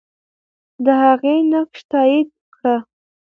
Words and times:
د 0.85 0.87
هغې 1.03 1.35
نقش 1.51 1.79
تایید 1.91 2.29
کړه. 2.53 2.75